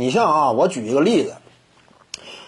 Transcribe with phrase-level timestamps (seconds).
[0.00, 1.34] 你像啊，我举一个例子，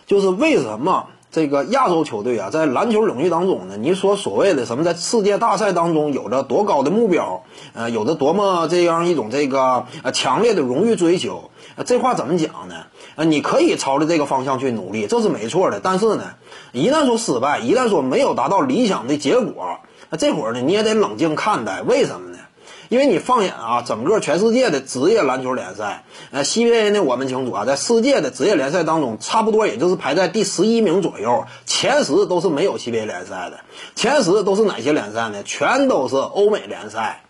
[0.06, 3.76] 就是为什么这个亚洲球队啊，在篮球领域当中呢？
[3.76, 7.42] 你说所谓的什么，在世界大赛当中有着多高的目标，
[7.74, 11.50] 呃，有着多么这样一种这个呃强烈的荣誉追求，
[11.84, 12.86] 这话怎么讲呢？
[13.16, 15.78] 呃，你可以朝着这个方向去努力，这是没错的。
[15.78, 16.24] 但是呢，
[16.72, 21.82] 一旦说失败，一旦说没有达到理想的结果，那这会儿呢，你也得冷静看待。
[21.82, 22.31] 为什么呢？
[22.92, 33.60] 因为你放眼啊，整个全世界的职业篮球联赛，呃，CBA 呢，我们清楚啊，在世界的职业联赛当中，差不多也就是排在第十一名左右，前十都是没有 CBA 联赛的，
[33.94, 35.42] 前十都是哪些联赛呢？
[35.42, 37.24] 全都是欧美联赛，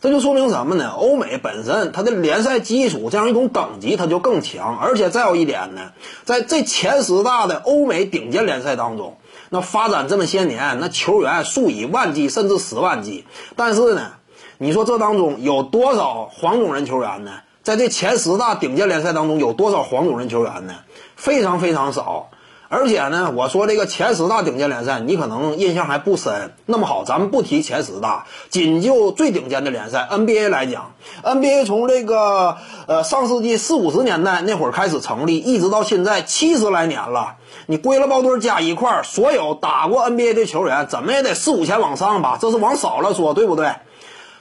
[0.00, 0.88] 这就说明什么呢？
[0.96, 5.92] 欧美本身它的联赛基础这样一种等级它就更强，而且再有一点呢，
[6.24, 9.18] 在这前十大的欧美顶尖联赛当中，
[9.50, 14.12] 那发展这么些年，那球员数以万计甚至十万计，但是呢？
[14.62, 17.32] 你说这当中有多少黄种人球员呢？
[17.64, 20.74] 在这前十大顶尖联赛当中，有多少黄种人球员呢？
[21.16, 22.28] 非常非常少。
[22.68, 26.54] 而且呢，我说这个前十大顶尖联赛，你可能印象还不深。
[26.64, 30.92] 那么好，咱们不提前十大，仅就最顶尖的联赛 NBA 来讲
[31.24, 37.34] ，NBA 从这个呃上世纪四五十年代那会儿开始成立，一直到现在七十来年了。
[37.66, 42.38] 你归了包堆加一块儿，所有打过 NBA 的球员，怎么也得四五千往上吧？
[42.40, 43.72] 这是往少了说，对不对？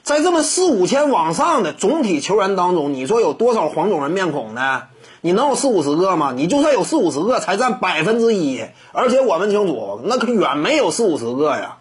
[0.03, 4.83] 在这么四五千往上的总体球员当中，你说有多少黄种人面孔呢？
[5.21, 6.33] 你能有四五十个吗？
[6.35, 8.63] 你就算有四五十个，才占百分之一。
[8.91, 11.77] 而且我们清楚，那可远没有四五十个呀。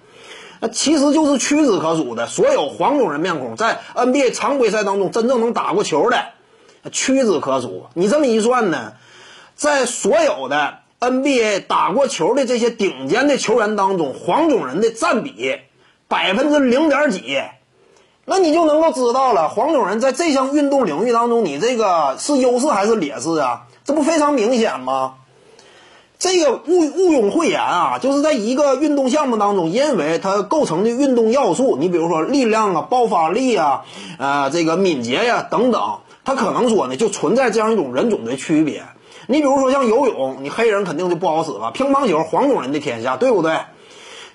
[0.61, 6.27] 那其实就是屈指可数的所有黄种人面孔，在 NBA 常规赛当中真正能打过球的，
[6.93, 7.87] 屈指可数。
[7.95, 8.93] 你这么一算呢，
[9.55, 15.57] 在所有的 NBA 打过球的这些顶尖的球员当中，黄种人的占比
[16.09, 17.39] 百分之零点几。
[18.33, 23.63] 那你就能够知道了，黄种人在这项运动领域当中，你这个是优势还是劣势啊？
[23.85, 25.15] 这不非常明显吗？
[26.17, 33.83] 这个毋毋庸讳言啊，就是在一个运动项目当中，因为它构成的运动要素，你比如说力量啊、爆发力啊、
[34.21, 38.85] 呃这个敏捷呀等等，它可能说呢就存在这样一种人种的区别。
[39.27, 43.59] 你比如说像游泳，你黑人肯定就不好使了；乒乓球，黄种人的天下，对不对？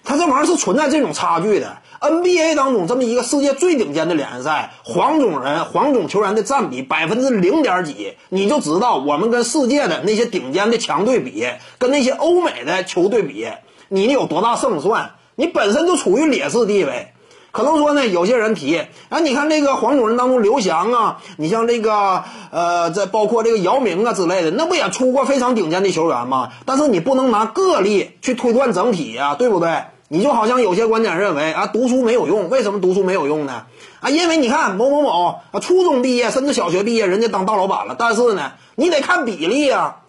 [0.06, 1.78] 它这玩意儿是存在这种差距的。
[2.00, 11.48] NBA 当中这么一个世界最顶尖的联赛，黄种人、黄种球员的占比百分之零点几，你就知道我们跟世界的那些顶尖的强队比，
[11.80, 13.48] 跟那些欧美的球队比，
[13.88, 15.12] 你有多大胜算？
[15.36, 17.08] 你本身就处于劣势地位。
[17.52, 26.52] 可能说呢，有些人提，啊，你看这个黄种人当中，刘翔啊，你像这个呃，这包括这个姚明啊之类的，那不也出过非常顶尖的球员吗？
[26.66, 29.86] 但是你不能拿个例去推断整体呀，对不对？
[30.08, 33.66] 你就好像有些观点认为啊，读书没有用，为什么读书没有用呢？
[34.02, 37.96] 啊，因为你看某某某啊，初中毕业甚至小学毕业，人家当大老板了。
[37.98, 40.02] 但是呢，你得看比例啊。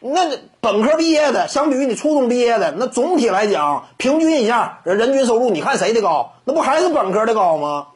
[0.00, 0.20] 那
[0.60, 6.32] 本科毕业的，相比于你初中毕业的，那总体来讲，平均一下人人均收入，你看谁的高？
[6.44, 7.86] 那不还是本科的高吗？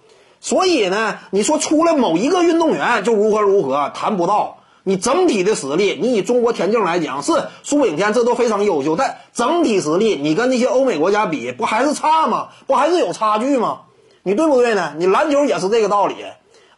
[0.41, 4.58] 所以呢，你说出来某一个运动员就如何如何，谈不到。
[4.88, 12.49] 你整体的实力，你以中国田径来讲，是苏炳添这都非常优秀，但整体实力你跟那些欧美国家比，不还是差吗？
[12.66, 13.81] 不还是有差距吗？
[14.22, 14.94] 你对不对呢？
[14.97, 16.15] 你篮球也是这个道理，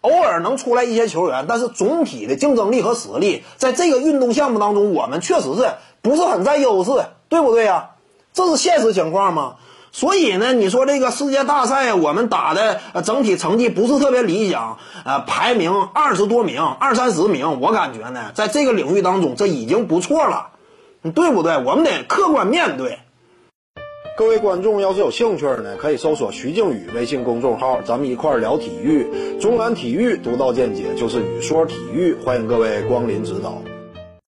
[0.01, 6.91] 偶尔能出来一些球员，但是总体的竞争力和实力，在这个运动项目当中，我们确实是不是很占优势，
[7.29, 7.91] 对不对呀？
[8.33, 9.55] 这是现实情况吗？
[9.93, 20.51] 所以呢，你说这个世界大赛，我们打的整体成绩不是特别理想，呃，排名二十多名、二三十名，我感觉呢，在这个领域当中，这已经不错了，
[21.03, 21.59] 对不对？
[21.59, 22.99] 我们得客观面对。
[24.17, 33.63] 各位观众要是有兴趣呢，可以搜索徐静宇微信公众号，咱们一块儿聊体育，中南体育独到见解就是语说体育，欢迎各位光临指导。